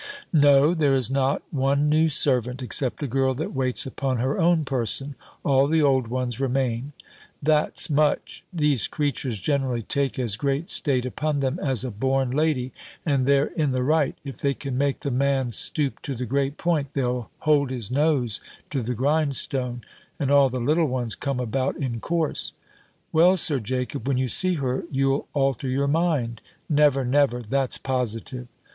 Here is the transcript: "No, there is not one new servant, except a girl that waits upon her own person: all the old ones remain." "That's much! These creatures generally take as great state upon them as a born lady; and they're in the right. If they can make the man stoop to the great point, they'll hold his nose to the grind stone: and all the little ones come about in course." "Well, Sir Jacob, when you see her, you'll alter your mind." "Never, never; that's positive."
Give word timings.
"No, 0.33 0.73
there 0.73 0.95
is 0.95 1.11
not 1.11 1.43
one 1.51 1.87
new 1.87 2.09
servant, 2.09 2.63
except 2.63 3.03
a 3.03 3.07
girl 3.07 3.35
that 3.35 3.53
waits 3.53 3.85
upon 3.85 4.17
her 4.17 4.39
own 4.39 4.65
person: 4.65 5.13
all 5.45 5.67
the 5.67 5.83
old 5.83 6.07
ones 6.07 6.39
remain." 6.39 6.93
"That's 7.39 7.87
much! 7.87 8.43
These 8.51 8.87
creatures 8.87 9.37
generally 9.37 9.83
take 9.83 10.17
as 10.17 10.37
great 10.37 10.71
state 10.71 11.05
upon 11.05 11.39
them 11.39 11.59
as 11.59 11.83
a 11.83 11.91
born 11.91 12.31
lady; 12.31 12.71
and 13.05 13.27
they're 13.27 13.51
in 13.55 13.73
the 13.73 13.83
right. 13.83 14.17
If 14.23 14.39
they 14.39 14.55
can 14.55 14.75
make 14.75 15.01
the 15.01 15.11
man 15.11 15.51
stoop 15.51 16.01
to 16.01 16.15
the 16.15 16.25
great 16.25 16.57
point, 16.57 16.93
they'll 16.93 17.29
hold 17.41 17.69
his 17.69 17.91
nose 17.91 18.41
to 18.71 18.81
the 18.81 18.95
grind 18.95 19.35
stone: 19.35 19.83
and 20.19 20.31
all 20.31 20.49
the 20.49 20.59
little 20.59 20.87
ones 20.87 21.13
come 21.13 21.39
about 21.39 21.75
in 21.77 21.99
course." 21.99 22.53
"Well, 23.13 23.37
Sir 23.37 23.59
Jacob, 23.59 24.07
when 24.07 24.17
you 24.17 24.29
see 24.29 24.55
her, 24.55 24.83
you'll 24.89 25.27
alter 25.35 25.67
your 25.69 25.87
mind." 25.87 26.41
"Never, 26.67 27.05
never; 27.05 27.43
that's 27.43 27.77
positive." 27.77 28.47